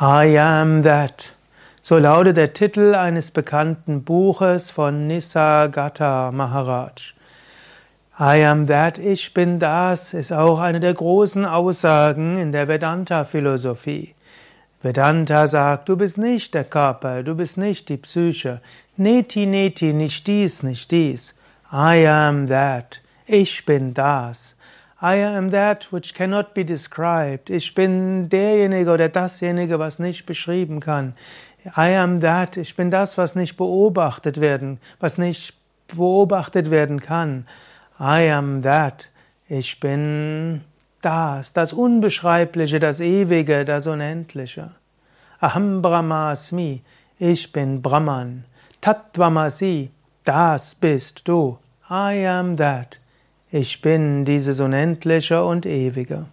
I 0.00 0.38
am 0.38 0.84
that. 0.84 1.32
So 1.82 1.98
lautet 1.98 2.36
der 2.36 2.52
Titel 2.52 2.94
eines 2.94 3.32
bekannten 3.32 4.04
Buches 4.04 4.70
von 4.70 5.08
Nisargadatta 5.08 6.30
Maharaj. 6.30 7.14
I 8.20 8.44
am 8.44 8.68
that, 8.68 8.98
ich 8.98 9.34
bin 9.34 9.58
das, 9.58 10.14
ist 10.14 10.32
auch 10.32 10.60
eine 10.60 10.78
der 10.78 10.94
großen 10.94 11.44
Aussagen 11.44 12.38
in 12.38 12.52
der 12.52 12.68
Vedanta-Philosophie. 12.68 14.14
Vedanta 14.82 15.48
sagt, 15.48 15.88
du 15.88 15.96
bist 15.96 16.16
nicht 16.16 16.54
der 16.54 16.62
Körper, 16.62 17.24
du 17.24 17.34
bist 17.34 17.56
nicht 17.56 17.88
die 17.88 17.96
Psyche. 17.96 18.60
Neti, 18.96 19.46
neti, 19.46 19.92
nicht 19.92 20.28
dies, 20.28 20.62
nicht 20.62 20.92
dies. 20.92 21.34
I 21.72 22.06
am 22.06 22.46
that, 22.46 23.00
ich 23.26 23.66
bin 23.66 23.94
das. 23.94 24.54
I 25.00 25.14
am 25.22 25.50
that 25.52 25.92
which 25.92 26.12
cannot 26.12 26.54
be 26.54 26.64
described. 26.64 27.50
Ich 27.50 27.72
bin 27.74 28.28
derjenige 28.28 28.90
oder 28.90 29.08
dasjenige, 29.08 29.78
was 29.78 30.00
nicht 30.00 30.26
beschrieben 30.26 30.80
kann. 30.80 31.14
I 31.76 31.94
am 31.96 32.20
that. 32.20 32.56
Ich 32.56 32.74
bin 32.74 32.90
das, 32.90 33.16
was 33.16 33.36
nicht 33.36 33.56
beobachtet 33.56 34.40
werden, 34.40 34.80
was 34.98 35.16
nicht 35.16 35.54
beobachtet 35.86 36.70
werden 36.70 37.00
kann. 37.00 37.46
I 38.00 38.28
am 38.30 38.62
that. 38.62 39.08
Ich 39.48 39.78
bin 39.78 40.62
das, 41.00 41.52
das 41.52 41.72
Unbeschreibliche, 41.72 42.80
das 42.80 42.98
Ewige, 42.98 43.64
das 43.64 43.86
Unendliche. 43.86 44.72
Aham 45.40 45.80
Brahmasmi. 45.80 46.82
Ich 47.20 47.52
bin 47.52 47.82
Brahman. 47.82 48.44
Tattvamasi. 48.80 49.90
Das 50.24 50.74
bist 50.74 51.22
du. 51.26 51.58
I 51.88 52.26
am 52.26 52.56
that. 52.56 52.97
Ich 53.50 53.80
bin 53.80 54.26
dieses 54.26 54.60
Unendliche 54.60 55.42
und 55.42 55.64
Ewige. 55.64 56.26